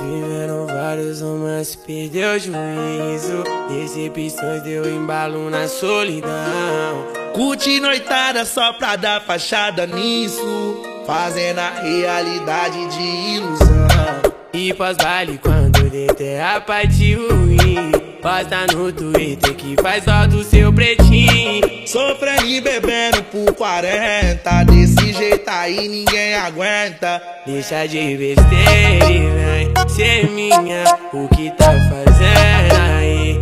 [0.00, 3.44] Vivendo vários romances, perdeu juízo.
[3.68, 7.06] Decepções deu embalo na solidão.
[7.34, 10.82] Curte noitada só pra dar fachada nisso.
[11.06, 14.32] Fazendo a realidade de ilusão.
[14.52, 17.92] E pós-baile quando deter a parte ruim.
[18.22, 21.88] Posta no Twitter que faz dó do seu pretinho.
[21.88, 24.64] Sofrendo e bebendo por 40.
[24.64, 27.22] Desse jeito aí ninguém aguenta.
[27.46, 30.84] Deixa de besteira e vem ser minha.
[31.12, 33.40] O que tá fazendo aí?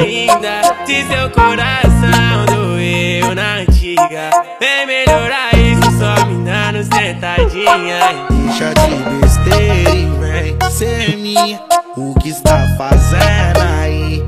[0.00, 8.26] Ainda se seu coração doeu na antiga, vem melhorar isso só me dando sentadinha.
[8.30, 11.60] Deixa de besteira e vem ser minha.
[11.96, 14.24] O que está fazendo aí?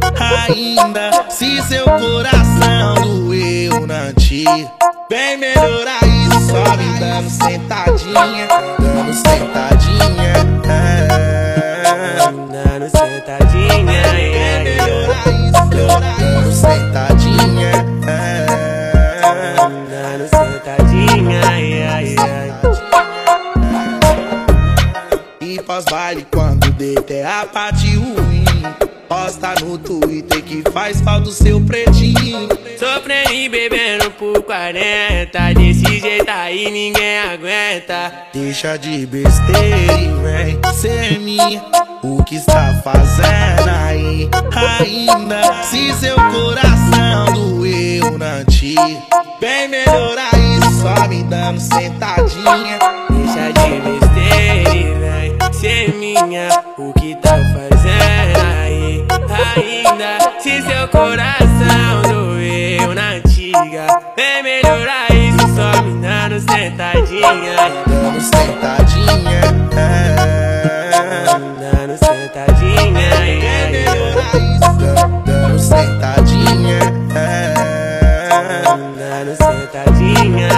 [0.49, 4.71] Ainda se seu coração doeu na antiga,
[5.11, 8.49] vem melhorar isso só me dando sentadinha.
[8.79, 10.33] Dando sentadinha.
[10.65, 11.09] É.
[12.53, 14.03] Dando sentadinha,
[15.69, 17.73] dando sentadinha.
[18.07, 18.47] É.
[19.91, 21.43] Dando sentadinha.
[25.41, 28.32] E pós-baile quando deter a parte ruim
[29.33, 32.49] Posta no Twitter que faz falta o seu pretinho.
[32.79, 38.13] Sofrendo e bebendo por 40 Desse jeito aí ninguém aguenta.
[38.35, 41.65] Deixa de besteira e vem ser minha.
[42.03, 44.29] O que está fazendo aí?
[44.81, 48.83] Ainda Se seu coração doeu na antiga
[49.41, 52.79] Vem melhorar isso só me dando sentadinha.
[53.09, 54.22] Deixa de besteira
[60.03, 63.87] ainda Se seu coração doeu na antiga
[64.17, 69.41] Vem melhorar isso só me dando sentadinha Dando sentadinha.
[71.61, 76.79] Dando sentadinha Vem melhorar isso dando- Dando sentadinha.
[78.99, 80.49] Dando sentadinha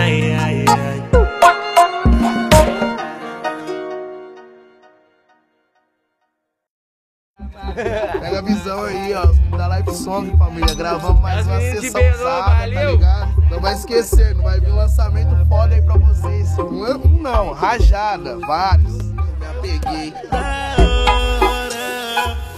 [8.20, 9.56] Pega a visão aí, ó.
[9.56, 10.74] Da Live Song, família.
[10.74, 13.44] Gravamos mais uma sessão sábado, tá ligado?
[13.50, 16.58] Não vai esquecer, não vai vir um lançamento foda aí pra vocês.
[16.58, 19.02] Um, um não, rajada, vários.
[19.02, 20.14] Me apeguei.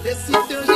[0.05, 0.67] Esse teu